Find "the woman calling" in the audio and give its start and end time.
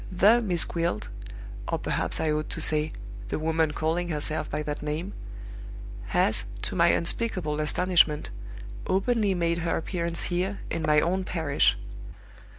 3.27-4.07